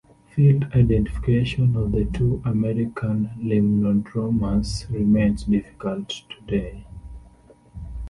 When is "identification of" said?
0.73-1.91